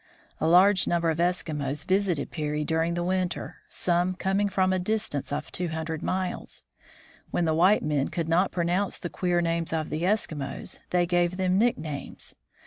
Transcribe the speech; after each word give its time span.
A 0.39 0.47
large 0.47 0.87
number 0.87 1.11
of 1.11 1.19
Eskimos 1.19 1.85
visited 1.85 2.31
Peary 2.31 2.65
during 2.65 2.95
the 2.95 3.03
winter, 3.03 3.57
some 3.69 4.15
coming 4.15 4.49
from 4.49 4.73
a 4.73 4.79
distance 4.79 5.31
of 5.31 5.51
two 5.51 5.67
hundred 5.67 6.01
miles. 6.01 6.63
When 7.29 7.45
the 7.45 7.53
white 7.53 7.83
men 7.83 8.07
could 8.07 8.27
not 8.27 8.51
pronounce 8.51 8.97
the 8.97 9.11
queer 9.11 9.41
names 9.41 9.71
of 9.71 9.91
the 9.91 10.01
Eskimos, 10.01 10.79
they 10.89 11.05
gave 11.05 11.37
them 11.37 11.59
nicknames. 11.59 12.35